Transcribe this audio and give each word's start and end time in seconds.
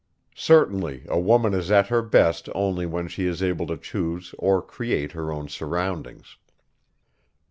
Certainly 0.33 1.03
a 1.07 1.19
woman 1.19 1.53
is 1.53 1.69
at 1.69 1.89
her 1.89 2.01
best 2.01 2.49
only 2.55 2.87
when 2.87 3.07
she 3.07 3.27
is 3.27 3.43
able 3.43 3.67
to 3.67 3.77
choose 3.77 4.33
or 4.39 4.59
create 4.59 5.11
her 5.11 5.31
own 5.31 5.47
surroundings. 5.47 6.37